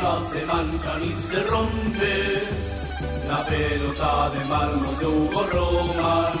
se 0.00 0.46
mancha 0.46 0.98
ni 0.98 1.14
se 1.14 1.42
rompe. 1.44 2.42
La 3.28 3.44
pelota 3.44 4.30
de 4.30 4.44
mármol 4.46 4.98
de 4.98 5.06
Hugo 5.06 5.42
Roman 5.52 6.38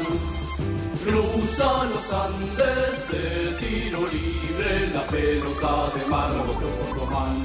cruza 1.04 1.84
los 1.84 2.12
Andes 2.12 3.08
de 3.10 3.52
tiro 3.58 4.00
libre. 4.00 4.86
La 4.94 5.02
pelota 5.02 5.72
de 5.94 6.10
mármol 6.10 6.46
de 6.46 6.66
Hugo 6.66 6.94
Roman. 6.94 7.36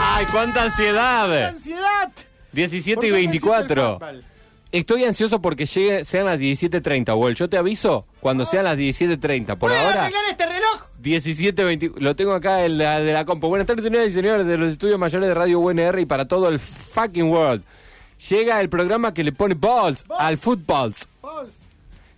¡Ay, 0.00 0.26
cuánta 0.26 0.64
ansiedad! 0.64 1.46
¡Ansiedad! 1.48 2.10
17 2.52 2.96
Por 2.96 3.04
y 3.04 3.08
eso 3.08 3.16
necesito 3.16 3.16
el 3.16 3.28
24. 3.28 3.98
Estoy 4.70 5.04
ansioso 5.04 5.40
porque 5.40 5.64
llegue, 5.64 6.04
sean 6.04 6.26
las 6.26 6.38
17.30, 6.38 7.16
Wall. 7.16 7.34
Yo 7.34 7.48
te 7.48 7.56
aviso 7.56 8.04
cuando 8.20 8.44
sean 8.44 8.64
las 8.64 8.76
17.30. 8.76 9.46
Por 9.46 9.58
¿Puedo 9.58 9.78
ahora, 9.78 10.02
arreglar 10.02 10.24
este 10.30 10.46
reloj? 10.46 10.86
17.20. 11.02 11.94
Lo 11.98 12.14
tengo 12.14 12.32
acá 12.32 12.66
en 12.66 12.76
la, 12.76 13.00
de 13.00 13.12
la 13.14 13.24
compo. 13.24 13.48
Buenas 13.48 13.66
tardes, 13.66 13.84
señoras 13.84 14.08
y 14.08 14.10
señores 14.10 14.46
de 14.46 14.58
los 14.58 14.72
estudios 14.72 14.98
mayores 14.98 15.26
de 15.26 15.34
Radio 15.34 15.58
UNR 15.60 15.98
y 16.00 16.06
para 16.06 16.28
todo 16.28 16.48
el 16.48 16.58
fucking 16.58 17.30
world. 17.30 17.62
Llega 18.28 18.60
el 18.60 18.68
programa 18.68 19.14
que 19.14 19.24
le 19.24 19.32
pone 19.32 19.54
balls 19.54 20.04
al 20.18 20.36
fútbol. 20.36 20.92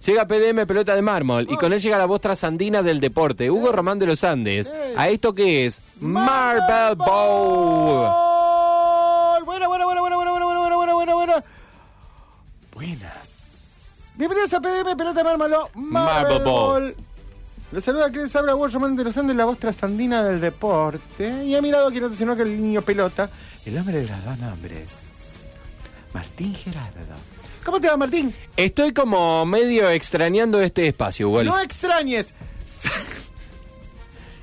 Llega 0.05 0.27
PDM 0.27 0.67
Pelota 0.67 0.97
de 0.97 1.03
Mármol 1.03 1.47
y 1.51 1.56
con 1.56 1.73
él 1.73 1.80
llega 1.80 1.98
la 1.98 2.06
voz 2.06 2.23
trasandina 2.23 2.83
del 2.83 3.01
deporte, 3.01 3.51
Hugo 3.51 3.70
Román 3.70 3.98
de 3.98 4.06
los 4.06 4.25
Andes. 4.25 4.73
¿A 4.97 5.09
esto 5.11 5.34
qué 5.34 5.67
es? 5.67 5.83
Marble 6.01 6.95
Bowl. 6.97 8.09
Bueno, 9.45 9.69
bueno, 9.69 9.84
bueno, 9.84 10.01
bueno, 10.01 10.17
bueno, 10.17 10.33
bueno, 10.33 10.77
bueno, 10.77 10.95
bueno, 10.95 11.14
bueno. 11.14 11.34
Buenas. 12.80 14.11
Bienvenidos 14.16 14.55
a 14.55 14.61
PDM 14.62 14.97
Pelota 14.97 15.19
de 15.19 15.25
Mármolo. 15.25 15.69
Marble 15.75 16.39
Ball. 16.39 16.97
Los 17.73 17.84
saluda 17.84 18.11
Román 18.73 18.97
de 18.97 19.05
los 19.05 19.19
Andes, 19.19 19.36
la 19.36 19.45
voz 19.45 19.59
trasandina 19.59 20.23
del 20.23 20.41
deporte. 20.41 21.45
Y 21.45 21.55
a 21.55 21.61
mi 21.61 21.70
lado, 21.70 21.91
quien 21.91 22.05
no 22.05 22.14
sino 22.14 22.34
que 22.34 22.41
el 22.41 22.58
niño 22.58 22.81
pelota, 22.81 23.28
el 23.67 23.77
hombre 23.77 23.98
de 24.01 24.08
los 24.08 24.25
dos 24.25 24.39
nombres. 24.39 25.03
Martín 26.14 26.55
Gerardo. 26.55 27.17
¿Cómo 27.67 27.78
te 27.81 27.89
va, 27.89 27.98
Martín? 27.98 28.34
Estoy 28.56 28.92
como 28.92 29.45
medio 29.45 29.91
extrañando 29.91 30.58
este 30.62 30.86
espacio, 30.89 31.28
Hugo. 31.28 31.45
No 31.45 31.61
extrañes. 31.61 32.33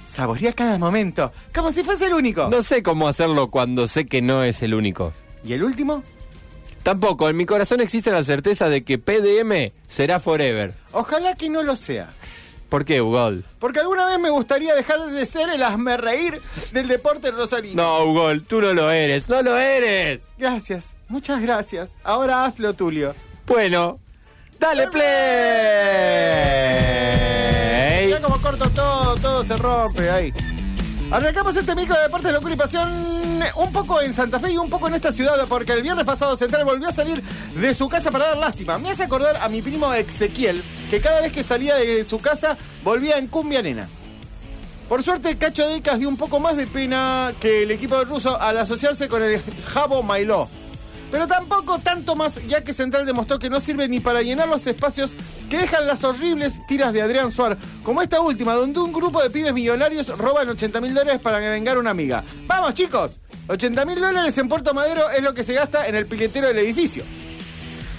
Saborea 0.07 0.53
cada 0.53 0.77
momento, 0.77 1.31
como 1.55 1.71
si 1.71 1.83
fuese 1.83 2.05
el 2.05 2.13
único. 2.13 2.49
No 2.49 2.61
sé 2.61 2.83
cómo 2.83 3.07
hacerlo 3.07 3.49
cuando 3.49 3.87
sé 3.87 4.05
que 4.05 4.21
no 4.21 4.43
es 4.43 4.61
el 4.61 4.75
único. 4.75 5.11
¿Y 5.43 5.53
el 5.53 5.63
último? 5.63 6.03
Tampoco, 6.87 7.27
en 7.27 7.35
mi 7.35 7.45
corazón 7.45 7.81
existe 7.81 8.11
la 8.11 8.23
certeza 8.23 8.69
de 8.69 8.85
que 8.85 8.97
PDM 8.97 9.73
será 9.87 10.21
forever. 10.21 10.73
Ojalá 10.93 11.35
que 11.35 11.49
no 11.49 11.61
lo 11.61 11.75
sea. 11.75 12.13
¿Por 12.69 12.85
qué, 12.85 13.01
Hugo? 13.01 13.41
Porque 13.59 13.81
alguna 13.81 14.05
vez 14.05 14.17
me 14.19 14.29
gustaría 14.29 14.73
dejar 14.73 15.05
de 15.05 15.25
ser 15.25 15.49
el 15.49 15.63
hazme 15.63 15.97
reír 15.97 16.41
del 16.71 16.87
deporte 16.87 17.31
rosarino. 17.31 17.83
No, 17.83 18.05
Hugo, 18.05 18.29
tú 18.47 18.61
no 18.61 18.73
lo 18.73 18.89
eres, 18.89 19.27
no 19.27 19.41
lo 19.41 19.57
eres. 19.57 20.29
Gracias, 20.37 20.95
muchas 21.09 21.41
gracias. 21.41 21.97
Ahora 22.05 22.45
hazlo, 22.45 22.73
Tulio. 22.73 23.13
Bueno, 23.45 23.99
dale 24.57 24.87
play. 24.87 25.03
Mira 28.05 28.21
como 28.21 28.39
corto 28.39 28.69
todo, 28.69 29.17
todo 29.17 29.43
se 29.43 29.57
rompe 29.57 30.09
ahí. 30.09 30.33
Arrancamos 31.09 31.55
este 31.55 31.73
micro 31.73 31.95
de 31.95 32.01
deportes, 32.01 32.33
locura 32.33 32.53
y 32.53 32.57
pasión 32.57 32.89
un 33.55 33.71
poco 33.71 34.01
en 34.01 34.13
Santa 34.13 34.41
Fe 34.41 34.51
y 34.51 34.57
un 34.57 34.69
poco 34.69 34.89
en 34.89 34.95
esta 34.95 35.13
ciudad 35.13 35.37
porque 35.47 35.71
el 35.71 35.81
viernes 35.81 36.05
pasado 36.05 36.35
Central 36.35 36.65
volvió 36.65 36.89
a 36.89 36.91
salir 36.91 37.23
de 37.55 37.73
su 37.73 37.87
casa 37.87 38.11
para 38.11 38.27
dar 38.27 38.37
lástima. 38.37 38.77
Me 38.77 38.89
hace 38.89 39.03
acordar 39.03 39.37
a 39.37 39.47
mi 39.47 39.61
primo 39.61 39.93
Ezequiel 39.93 40.61
que 40.89 40.99
cada 40.99 41.21
vez 41.21 41.31
que 41.31 41.43
salía 41.43 41.75
de 41.75 42.03
su 42.03 42.19
casa 42.19 42.57
volvía 42.83 43.17
en 43.17 43.27
cumbia 43.27 43.61
nena. 43.61 43.87
Por 44.89 45.01
suerte, 45.01 45.37
Cacho 45.37 45.65
Decas 45.69 45.99
dio 45.99 46.09
un 46.09 46.17
poco 46.17 46.41
más 46.41 46.57
de 46.57 46.67
pena 46.67 47.31
que 47.39 47.63
el 47.63 47.71
equipo 47.71 47.97
de 47.97 48.03
ruso 48.03 48.39
al 48.41 48.57
asociarse 48.57 49.07
con 49.07 49.23
el 49.23 49.41
Jabo 49.65 50.03
Mailó. 50.03 50.49
Pero 51.11 51.27
tampoco 51.27 51.79
tanto 51.79 52.15
más, 52.15 52.39
ya 52.47 52.63
que 52.63 52.73
Central 52.73 53.05
demostró 53.05 53.39
que 53.39 53.49
no 53.49 53.59
sirve 53.59 53.87
ni 53.87 53.99
para 53.99 54.21
llenar 54.21 54.47
los 54.49 54.67
espacios 54.67 55.15
que 55.49 55.57
dejan 55.57 55.87
las 55.87 56.03
horribles 56.03 56.59
tiras 56.67 56.91
de 56.91 57.01
Adrián 57.01 57.31
Suar, 57.31 57.57
como 57.83 58.01
esta 58.01 58.19
última, 58.19 58.53
donde 58.55 58.79
un 58.79 58.91
grupo 58.91 59.21
de 59.23 59.29
pibes 59.29 59.53
millonarios 59.53 60.09
roban 60.17 60.49
80 60.49 60.81
mil 60.81 60.93
dólares 60.93 61.21
para 61.21 61.39
vengar 61.39 61.77
a 61.77 61.79
una 61.79 61.91
amiga. 61.91 62.23
¡Vamos, 62.45 62.73
chicos! 62.73 63.19
80 63.47 63.85
mil 63.85 64.01
dólares 64.01 64.37
en 64.37 64.49
Puerto 64.49 64.73
Madero 64.73 65.09
es 65.09 65.23
lo 65.23 65.33
que 65.33 65.43
se 65.43 65.53
gasta 65.53 65.87
en 65.87 65.95
el 65.95 66.05
piletero 66.05 66.47
del 66.47 66.57
edificio. 66.59 67.05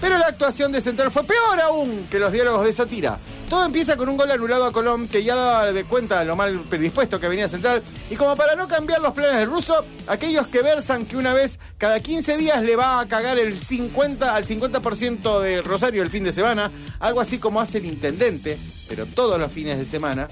Pero 0.00 0.18
la 0.18 0.26
actuación 0.26 0.70
de 0.70 0.80
Central 0.80 1.10
fue 1.10 1.24
peor 1.24 1.60
aún 1.60 2.06
que 2.10 2.18
los 2.18 2.30
diálogos 2.30 2.64
de 2.64 2.70
esa 2.70 2.86
tira. 2.86 3.18
Todo 3.48 3.64
empieza 3.64 3.96
con 3.96 4.10
un 4.10 4.18
gol 4.18 4.30
anulado 4.30 4.66
a 4.66 4.72
Colón 4.72 5.08
que 5.08 5.24
ya 5.24 5.34
daba 5.34 5.72
de 5.72 5.84
cuenta 5.84 6.22
lo 6.22 6.36
mal 6.36 6.60
predispuesto 6.68 7.18
que 7.18 7.28
venía 7.28 7.48
Central. 7.48 7.82
Y 8.10 8.16
como 8.16 8.36
para 8.36 8.56
no 8.56 8.68
cambiar 8.68 9.00
los 9.00 9.14
planes 9.14 9.36
del 9.36 9.48
ruso, 9.48 9.86
aquellos 10.06 10.46
que 10.48 10.60
versan 10.60 11.06
que 11.06 11.16
una 11.16 11.32
vez 11.32 11.58
cada 11.78 11.98
15 11.98 12.36
días 12.36 12.62
le 12.62 12.76
va 12.76 13.00
a 13.00 13.08
cagar 13.08 13.38
el 13.38 13.58
50 13.58 14.34
al 14.34 14.44
50% 14.44 15.40
de 15.40 15.62
Rosario 15.62 16.02
el 16.02 16.10
fin 16.10 16.24
de 16.24 16.32
semana, 16.32 16.70
algo 17.00 17.22
así 17.22 17.38
como 17.38 17.58
hace 17.58 17.78
el 17.78 17.86
intendente, 17.86 18.58
pero 18.86 19.06
todos 19.06 19.40
los 19.40 19.50
fines 19.50 19.78
de 19.78 19.86
semana. 19.86 20.28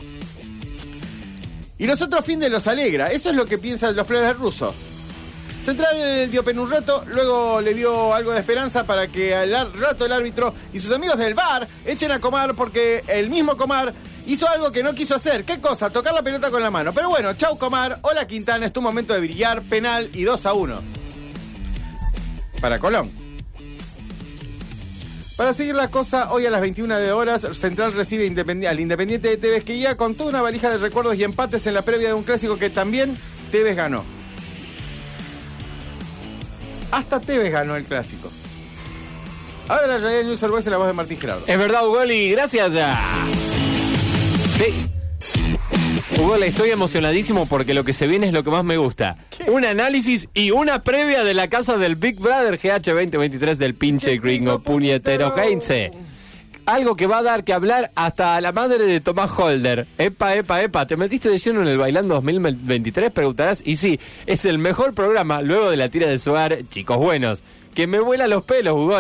Y 1.79 1.87
los 1.87 2.03
otros 2.03 2.23
fines 2.23 2.51
los 2.51 2.67
alegra. 2.67 3.07
Eso 3.09 3.31
es 3.31 3.37
lo 3.37 3.47
que 3.47 3.57
piensan 3.57 3.97
los 3.97 4.07
planes 4.07 4.29
del 4.29 4.39
ruso. 4.39 4.75
Central 5.67 6.31
dio 6.31 6.45
pena 6.45 6.63
un 6.63 6.71
rato, 6.71 7.03
luego 7.09 7.61
le 7.61 7.75
dio 7.75 8.15
algo 8.15 8.31
de 8.31 8.39
esperanza 8.39 8.87
para 8.87 9.09
que 9.09 9.35
al 9.35 9.73
rato 9.73 10.07
el 10.07 10.13
árbitro 10.13 10.55
y 10.73 10.79
sus 10.79 10.93
amigos 10.93 11.19
del 11.19 11.35
bar 11.35 11.67
echen 11.85 12.13
a 12.13 12.21
Comar 12.21 12.55
porque 12.55 13.03
el 13.09 13.31
mismo 13.31 13.57
Comar 13.57 13.93
hizo 14.29 14.49
algo 14.49 14.71
que 14.71 14.85
no 14.85 14.95
quiso 14.95 15.17
hacer. 15.17 15.43
¿Qué 15.43 15.61
cosa? 15.61 15.91
Tocar 15.91 16.15
la 16.15 16.23
pelota 16.23 16.53
con 16.53 16.63
la 16.63 16.71
mano. 16.71 16.93
Pero 16.93 17.09
bueno, 17.09 17.35
chau 17.35 17.59
Comar, 17.59 17.99
hola 18.03 18.29
Quintana, 18.29 18.67
es 18.67 18.73
tu 18.73 18.81
momento 18.81 19.13
de 19.13 19.19
brillar, 19.19 19.61
penal 19.63 20.09
y 20.15 20.23
2 20.23 20.47
a 20.47 20.53
1. 20.53 20.83
Para 22.61 22.79
Colón. 22.79 23.11
Para 25.37 25.53
seguir 25.53 25.75
la 25.75 25.91
cosa, 25.91 26.31
hoy 26.31 26.47
a 26.47 26.51
las 26.51 26.61
21 26.61 26.97
de 26.97 27.11
horas, 27.11 27.45
Central 27.55 27.93
recibe 27.93 28.25
al 28.69 28.79
Independiente 28.79 29.31
de 29.31 29.37
Tevez 29.37 29.65
que 29.65 29.81
ya 29.81 29.97
con 29.97 30.15
toda 30.15 30.31
una 30.31 30.43
valija 30.43 30.71
de 30.71 30.79
recuerdos 30.79 31.17
y 31.17 31.25
empates 31.25 31.67
en 31.67 31.75
la 31.75 31.83
previa 31.83 32.07
de 32.07 32.15
un 32.15 32.23
clásico 32.23 32.57
que 32.57 32.71
también 32.71 33.19
Tevez 33.51 33.75
ganó. 33.75 34.16
Hasta 36.91 37.21
Tevez 37.21 37.53
ganó 37.53 37.77
el 37.77 37.85
clásico. 37.85 38.31
Ahora 39.69 39.87
la 39.87 39.99
realidad 39.99 40.25
News 40.25 40.41
Voice 40.43 40.69
en 40.69 40.73
la 40.73 40.79
voz 40.79 40.87
de 40.87 40.93
Martín 40.93 41.19
Gerardo. 41.19 41.45
Es 41.47 41.59
verdad, 41.59 41.83
y 42.09 42.31
gracias. 42.31 42.73
ya. 42.73 42.99
Sí. 44.57 44.87
Hugo, 46.19 46.37
estoy 46.37 46.71
emocionadísimo 46.71 47.47
porque 47.47 47.75
lo 47.75 47.85
que 47.85 47.93
se 47.93 48.07
viene 48.07 48.29
es 48.29 48.33
lo 48.33 48.45
que 48.45 48.51
más 48.51 48.65
me 48.65 48.77
gusta. 48.77 49.17
Un 49.49 49.65
análisis 49.65 50.29
y 50.35 50.51
una 50.51 50.83
previa 50.83 51.25
de 51.25 51.35
la 51.35 51.49
casa 51.49 51.77
del 51.79 51.97
Big 51.97 52.19
Brother 52.19 52.59
GH 52.59 52.91
2023 52.93 53.59
del 53.59 53.75
pinche 53.75 54.17
gringo 54.19 54.61
puñetero 54.61 55.37
Heinze. 55.37 55.91
Algo 56.67 56.97
que 56.97 57.07
va 57.07 57.19
a 57.19 57.23
dar 57.23 57.45
que 57.45 57.53
hablar 57.53 57.93
hasta 57.95 58.35
a 58.37 58.41
la 58.41 58.51
madre 58.53 58.85
de 58.85 59.01
Tomás 59.01 59.31
Holder. 59.39 59.87
Epa, 59.99 60.35
epa, 60.35 60.63
epa. 60.63 60.87
¿Te 60.87 60.97
metiste 60.97 61.29
de 61.31 61.39
lleno 61.39 61.63
en 61.63 61.69
el 61.69 61.79
Bailando 61.79 62.15
2023? 62.17 63.13
Preguntarás. 63.13 63.63
Y 63.65 63.77
sí, 63.77 64.01
es 64.27 64.45
el 64.45 64.59
mejor 64.59 64.93
programa 64.93 65.43
luego 65.43 65.71
de 65.71 65.77
la 65.77 65.89
tira 65.89 66.09
de 66.09 66.19
Suar, 66.19 66.59
chicos 66.69 66.97
buenos. 66.99 67.43
Que 67.73 67.87
me 67.87 68.01
vuela 68.01 68.27
los 68.27 68.43
pelos, 68.43 68.75
Hugo. 68.75 68.99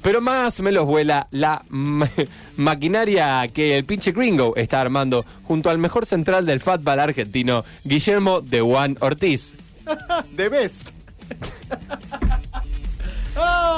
Pero 0.00 0.20
más 0.20 0.58
me 0.60 0.72
los 0.72 0.86
vuela 0.86 1.28
la 1.30 1.64
ma- 1.68 2.10
maquinaria 2.56 3.46
que 3.48 3.76
el 3.78 3.84
pinche 3.84 4.10
gringo 4.12 4.54
está 4.56 4.80
armando 4.80 5.24
junto 5.44 5.70
al 5.70 5.78
mejor 5.78 6.06
central 6.06 6.44
del 6.46 6.60
fútbol 6.60 6.98
argentino, 6.98 7.64
Guillermo 7.84 8.40
de 8.40 8.62
Juan 8.62 8.96
Ortiz. 9.00 9.54
The 10.36 10.48
best. 10.48 10.88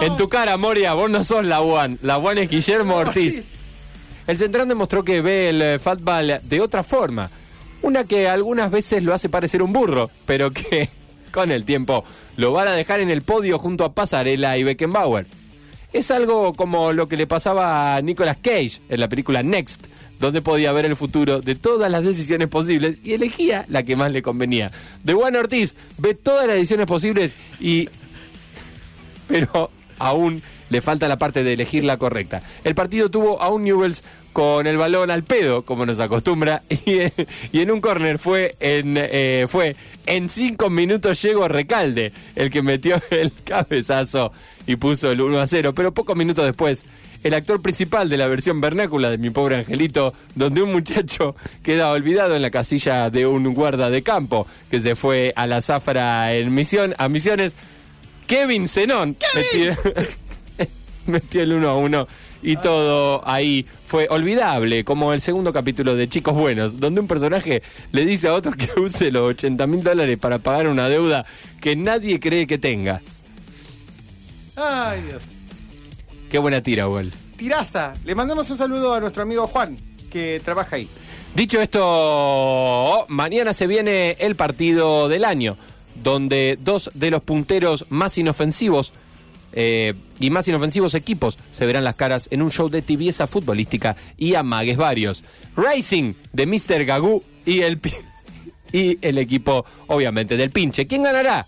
En 0.00 0.16
tu 0.16 0.28
cara, 0.28 0.56
Moria, 0.56 0.94
vos 0.94 1.10
no 1.10 1.24
sos 1.24 1.44
la 1.44 1.58
Juan. 1.58 1.98
La 2.02 2.16
Juan 2.16 2.38
es 2.38 2.50
Guillermo 2.50 2.96
Ortiz. 2.96 3.46
El 4.26 4.36
central 4.36 4.68
demostró 4.68 5.04
que 5.04 5.20
ve 5.20 5.50
el 5.50 5.62
eh, 5.62 5.78
fútbol 5.78 6.40
de 6.42 6.60
otra 6.60 6.82
forma. 6.82 7.30
Una 7.82 8.04
que 8.04 8.28
algunas 8.28 8.70
veces 8.70 9.02
lo 9.02 9.12
hace 9.12 9.28
parecer 9.28 9.62
un 9.62 9.72
burro, 9.72 10.10
pero 10.26 10.50
que 10.50 10.88
con 11.32 11.50
el 11.50 11.64
tiempo 11.64 12.04
lo 12.36 12.52
van 12.52 12.68
a 12.68 12.72
dejar 12.72 13.00
en 13.00 13.10
el 13.10 13.22
podio 13.22 13.58
junto 13.58 13.84
a 13.84 13.92
Pasarela 13.92 14.56
y 14.56 14.64
Beckenbauer. 14.64 15.26
Es 15.92 16.10
algo 16.10 16.54
como 16.54 16.92
lo 16.92 17.08
que 17.08 17.16
le 17.16 17.26
pasaba 17.26 17.94
a 17.94 18.02
Nicolas 18.02 18.36
Cage 18.36 18.80
en 18.88 19.00
la 19.00 19.08
película 19.08 19.42
Next, 19.42 19.86
donde 20.18 20.42
podía 20.42 20.72
ver 20.72 20.86
el 20.86 20.96
futuro 20.96 21.40
de 21.40 21.54
todas 21.54 21.90
las 21.90 22.02
decisiones 22.02 22.48
posibles 22.48 22.98
y 23.04 23.12
elegía 23.12 23.64
la 23.68 23.84
que 23.84 23.94
más 23.94 24.10
le 24.10 24.22
convenía. 24.22 24.72
De 25.04 25.12
Juan 25.14 25.36
Ortiz 25.36 25.74
ve 25.98 26.14
todas 26.14 26.46
las 26.46 26.56
decisiones 26.56 26.86
posibles 26.86 27.36
y 27.60 27.88
pero 29.26 29.70
aún 29.98 30.42
le 30.70 30.82
falta 30.82 31.08
la 31.08 31.18
parte 31.18 31.44
de 31.44 31.52
elegir 31.52 31.84
la 31.84 31.98
correcta. 31.98 32.42
El 32.64 32.74
partido 32.74 33.10
tuvo 33.10 33.40
a 33.40 33.48
un 33.48 33.62
Newells 33.62 34.02
con 34.32 34.66
el 34.66 34.76
balón 34.76 35.10
al 35.10 35.22
pedo, 35.22 35.62
como 35.62 35.86
nos 35.86 36.00
acostumbra, 36.00 36.62
y, 36.86 37.60
en 37.60 37.70
un 37.70 37.80
córner 37.80 38.18
fue 38.18 38.56
en, 38.58 38.96
eh, 38.98 39.46
fue 39.48 39.76
en 40.06 40.28
cinco 40.28 40.70
minutos 40.70 41.22
llegó 41.22 41.46
Recalde, 41.46 42.12
el 42.34 42.50
que 42.50 42.62
metió 42.62 42.96
el 43.10 43.32
cabezazo 43.44 44.32
y 44.66 44.76
puso 44.76 45.12
el 45.12 45.20
1 45.20 45.38
a 45.38 45.46
0, 45.46 45.74
pero 45.74 45.94
pocos 45.94 46.16
minutos 46.16 46.44
después 46.44 46.84
el 47.22 47.32
actor 47.32 47.62
principal 47.62 48.10
de 48.10 48.18
la 48.18 48.28
versión 48.28 48.60
vernácula 48.60 49.10
de 49.10 49.16
Mi 49.16 49.30
Pobre 49.30 49.56
Angelito, 49.56 50.12
donde 50.34 50.60
un 50.60 50.72
muchacho 50.72 51.34
queda 51.62 51.90
olvidado 51.90 52.36
en 52.36 52.42
la 52.42 52.50
casilla 52.50 53.08
de 53.08 53.26
un 53.26 53.54
guarda 53.54 53.88
de 53.88 54.02
campo 54.02 54.46
que 54.70 54.78
se 54.78 54.94
fue 54.94 55.32
a 55.34 55.46
la 55.46 55.62
zafra 55.62 56.34
en 56.34 56.54
misión, 56.54 56.94
a 56.98 57.08
Misiones, 57.08 57.56
Kevin 58.26 58.68
Zenón 58.68 59.16
metió, 59.34 59.76
metió 61.06 61.42
el 61.42 61.52
1 61.54 61.68
a 61.68 61.76
1 61.76 62.08
y 62.42 62.56
todo 62.56 63.26
ahí 63.26 63.66
fue 63.86 64.06
olvidable, 64.10 64.84
como 64.84 65.12
el 65.12 65.20
segundo 65.20 65.52
capítulo 65.52 65.96
de 65.96 66.08
Chicos 66.08 66.34
Buenos, 66.34 66.78
donde 66.78 67.00
un 67.00 67.06
personaje 67.06 67.62
le 67.92 68.04
dice 68.04 68.28
a 68.28 68.34
otro 68.34 68.52
que 68.52 68.68
use 68.80 69.10
los 69.10 69.30
80 69.30 69.66
mil 69.66 69.82
dólares 69.82 70.18
para 70.18 70.38
pagar 70.38 70.68
una 70.68 70.88
deuda 70.88 71.24
que 71.60 71.74
nadie 71.76 72.20
cree 72.20 72.46
que 72.46 72.58
tenga. 72.58 73.00
Ay, 74.56 75.02
Dios. 75.02 75.22
Qué 76.30 76.38
buena 76.38 76.60
tira, 76.60 76.88
Will. 76.88 77.12
Tiraza. 77.36 77.94
Le 78.04 78.14
mandamos 78.14 78.48
un 78.50 78.56
saludo 78.56 78.94
a 78.94 79.00
nuestro 79.00 79.22
amigo 79.22 79.46
Juan, 79.46 79.76
que 80.10 80.40
trabaja 80.44 80.76
ahí. 80.76 80.88
Dicho 81.34 81.60
esto, 81.60 83.06
mañana 83.08 83.52
se 83.52 83.66
viene 83.66 84.16
el 84.20 84.36
partido 84.36 85.08
del 85.08 85.24
año, 85.24 85.56
donde 86.04 86.56
dos 86.62 86.90
de 86.94 87.10
los 87.10 87.22
punteros 87.22 87.86
más 87.88 88.16
inofensivos 88.18 88.92
eh, 89.52 89.94
y 90.20 90.30
más 90.30 90.46
inofensivos 90.46 90.94
equipos 90.94 91.38
se 91.50 91.64
verán 91.64 91.82
las 91.82 91.94
caras 91.94 92.28
en 92.30 92.42
un 92.42 92.50
show 92.50 92.68
de 92.68 92.82
tibieza 92.82 93.26
futbolística 93.26 93.96
y 94.16 94.34
amagues 94.34 94.76
varios. 94.76 95.24
Racing 95.56 96.14
de 96.32 96.46
Mr. 96.46 96.84
Gagú 96.84 97.22
y 97.46 97.62
el, 97.62 97.80
y 98.72 98.98
el 99.00 99.18
equipo, 99.18 99.64
obviamente, 99.86 100.36
del 100.36 100.50
pinche. 100.50 100.86
¿Quién 100.86 101.02
ganará? 101.02 101.46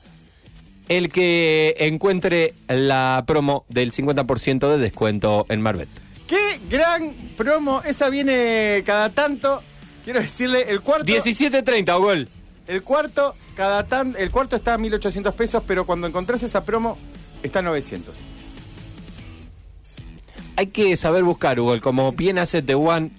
El 0.89 1.09
que 1.09 1.75
encuentre 1.79 2.55
la 2.69 3.25
promo 3.27 3.65
del 3.69 3.93
50% 3.93 4.71
de 4.71 4.79
descuento 4.79 5.47
en 5.49 5.61
Marbet. 5.61 5.89
¡Qué 6.27 6.61
gran 6.71 7.13
promo! 7.37 7.83
Esa 7.85 8.09
viene 8.09 8.83
cada 8.87 9.11
tanto. 9.11 9.63
Quiero 10.05 10.21
decirle, 10.21 10.71
el 10.71 10.81
cuarto. 10.81 11.07
17.30, 11.07 12.01
gol. 12.01 12.29
El 12.67 12.83
cuarto, 12.83 13.35
cada 13.55 13.87
tan, 13.87 14.15
el 14.19 14.31
cuarto 14.31 14.57
está 14.57 14.75
a 14.75 14.79
1800 14.79 15.35
pesos, 15.35 15.63
pero 15.67 15.87
cuando 15.87 16.07
encontrás 16.07 16.43
esa 16.43 16.65
promo, 16.65 16.99
está 17.43 17.61
a 17.61 17.63
900. 17.63 18.15
Hay 20.57 20.69
que 20.69 20.97
saber 20.97 21.23
buscar, 21.23 21.61
Hugo, 21.61 21.81
como 21.81 22.13
bien 22.13 22.39
hace 22.39 22.63
The 22.63 22.75
One 22.75 23.11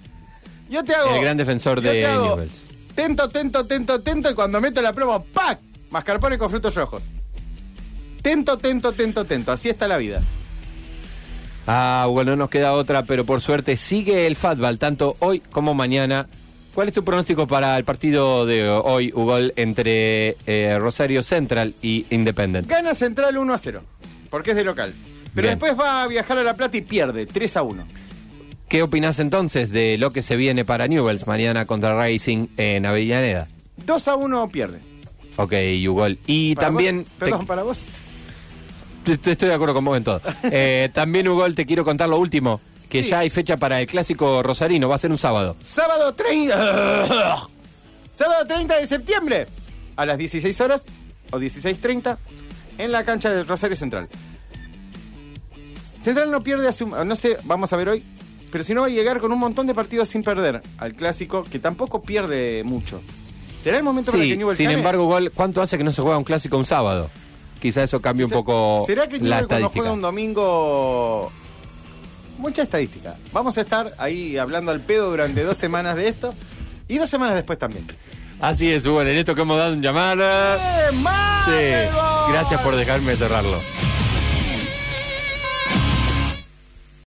Yo 0.68 0.84
te 0.84 0.94
hago. 0.94 1.14
El 1.14 1.22
gran 1.22 1.36
defensor 1.36 1.80
yo 1.80 1.90
de 1.90 2.00
te 2.00 2.06
hago 2.06 2.36
Newell's. 2.36 2.64
Tento, 2.94 3.28
tento, 3.28 3.64
tento, 3.64 4.00
tento, 4.00 4.30
y 4.30 4.34
cuando 4.34 4.60
meto 4.60 4.82
la 4.82 4.92
promo, 4.92 5.24
¡pac! 5.24 5.60
Mascarpone 5.90 6.36
con 6.36 6.50
frutos 6.50 6.74
rojos. 6.74 7.04
Tento, 8.22 8.58
tento, 8.58 8.92
tento, 8.92 9.24
tento. 9.24 9.52
Así 9.52 9.68
está 9.68 9.86
la 9.86 9.96
vida. 9.96 10.20
Ah, 11.66 12.06
bueno, 12.10 12.32
no 12.32 12.36
nos 12.38 12.50
queda 12.50 12.72
otra, 12.72 13.04
pero 13.04 13.24
por 13.24 13.40
suerte 13.40 13.76
sigue 13.76 14.26
el 14.26 14.36
fútbol, 14.36 14.78
tanto 14.78 15.16
hoy 15.20 15.40
como 15.40 15.74
mañana. 15.74 16.28
¿Cuál 16.78 16.86
es 16.90 16.94
tu 16.94 17.02
pronóstico 17.02 17.48
para 17.48 17.76
el 17.76 17.82
partido 17.82 18.46
de 18.46 18.68
hoy, 18.70 19.10
Hugo, 19.12 19.36
entre 19.56 20.36
eh, 20.46 20.78
Rosario 20.78 21.24
Central 21.24 21.74
y 21.82 22.06
Independent? 22.10 22.68
Gana 22.68 22.94
Central 22.94 23.36
1 23.36 23.52
a 23.52 23.58
0, 23.58 23.82
porque 24.30 24.50
es 24.52 24.56
de 24.56 24.62
local. 24.62 24.94
Pero 25.34 25.48
Bien. 25.48 25.58
después 25.58 25.76
va 25.76 26.04
a 26.04 26.06
viajar 26.06 26.38
a 26.38 26.44
La 26.44 26.54
Plata 26.54 26.76
y 26.76 26.82
pierde 26.82 27.26
3 27.26 27.56
a 27.56 27.62
1. 27.64 27.84
¿Qué 28.68 28.82
opinas 28.84 29.18
entonces 29.18 29.70
de 29.72 29.98
lo 29.98 30.12
que 30.12 30.22
se 30.22 30.36
viene 30.36 30.64
para 30.64 30.86
Newells 30.86 31.26
mañana 31.26 31.66
contra 31.66 31.96
Racing 31.96 32.46
en 32.56 32.86
Avellaneda? 32.86 33.48
2 33.84 34.06
a 34.06 34.14
1 34.14 34.48
pierde. 34.50 34.78
Ok, 35.34 35.54
Hugo. 35.84 36.06
Y 36.28 36.54
Para 36.54 36.68
también... 36.68 36.98
vos- 36.98 37.06
te- 37.06 37.24
perdón, 37.24 37.46
para 37.46 37.64
vos. 37.64 37.86
te- 39.02 39.18
te 39.18 39.32
estoy 39.32 39.48
de 39.48 39.54
acuerdo 39.54 39.74
con 39.74 39.84
vos 39.84 39.96
en 39.96 40.04
todo. 40.04 40.22
Eh, 40.44 40.90
también, 40.94 41.26
Hugo, 41.26 41.52
te 41.54 41.66
quiero 41.66 41.84
contar 41.84 42.08
lo 42.08 42.18
último, 42.20 42.60
que 42.88 43.02
Sí. 43.02 43.10
ya 43.10 43.20
hay 43.20 43.30
fecha 43.30 43.56
para 43.56 43.80
el 43.80 43.86
clásico 43.86 44.42
rosarino, 44.42 44.88
va 44.88 44.94
a 44.94 44.98
ser 44.98 45.10
un 45.10 45.18
sábado. 45.18 45.56
Sábado 45.60 46.14
30. 46.14 46.54
Sábado 48.14 48.46
30 48.46 48.76
de 48.78 48.86
septiembre. 48.86 49.46
A 49.96 50.06
las 50.06 50.16
16 50.18 50.60
horas 50.60 50.84
o 51.32 51.38
16.30 51.38 52.18
en 52.78 52.92
la 52.92 53.04
cancha 53.04 53.30
de 53.30 53.42
Rosario 53.42 53.76
Central. 53.76 54.08
Central 56.00 56.30
no 56.30 56.42
pierde 56.42 56.68
hace 56.68 56.84
un- 56.84 57.06
No 57.08 57.16
sé, 57.16 57.36
vamos 57.44 57.72
a 57.72 57.76
ver 57.76 57.88
hoy. 57.88 58.04
Pero 58.50 58.64
si 58.64 58.72
no 58.72 58.80
va 58.80 58.86
a 58.86 58.90
llegar 58.90 59.18
con 59.20 59.30
un 59.32 59.38
montón 59.38 59.66
de 59.66 59.74
partidos 59.74 60.08
sin 60.08 60.22
perder 60.22 60.62
al 60.78 60.94
clásico, 60.94 61.44
que 61.44 61.58
tampoco 61.58 62.02
pierde 62.02 62.62
mucho. 62.64 63.02
¿Será 63.60 63.76
el 63.76 63.82
momento 63.82 64.10
para 64.12 64.22
Sí, 64.22 64.30
que 64.30 64.36
Newell's 64.38 64.56
sin 64.56 64.66
gane? 64.66 64.78
embargo, 64.78 65.02
igual, 65.02 65.30
¿cuánto 65.32 65.60
hace 65.60 65.76
que 65.76 65.84
no 65.84 65.92
se 65.92 66.00
juega 66.00 66.16
un 66.16 66.24
clásico 66.24 66.56
un 66.56 66.64
sábado? 66.64 67.10
Quizá 67.60 67.82
eso 67.82 68.00
cambie 68.00 68.24
un 68.24 68.30
poco 68.30 68.84
¿Será 68.86 69.06
que 69.08 69.14
la 69.18 69.18
Newell's 69.18 69.46
cuando 69.48 69.56
estadística. 69.56 69.80
juega 69.80 69.92
un 69.92 70.00
domingo... 70.00 71.32
Mucha 72.38 72.62
estadística. 72.62 73.16
Vamos 73.32 73.58
a 73.58 73.60
estar 73.60 73.92
ahí 73.98 74.38
hablando 74.38 74.70
al 74.72 74.80
pedo 74.80 75.10
durante 75.10 75.42
dos 75.42 75.56
semanas 75.56 75.96
de 75.96 76.08
esto. 76.08 76.34
Y 76.88 76.96
dos 76.98 77.10
semanas 77.10 77.34
después 77.34 77.58
también. 77.58 77.86
Así 78.40 78.70
es, 78.72 78.86
Hugo, 78.86 79.02
en 79.02 79.08
esto 79.08 79.34
que 79.34 79.42
hemos 79.42 79.58
dado 79.58 79.74
en 79.74 79.82
llamada. 79.82 80.56
¡Eh, 80.56 80.90
Sí, 81.44 82.32
gracias 82.32 82.60
por 82.60 82.76
dejarme 82.76 83.16
cerrarlo. 83.16 83.58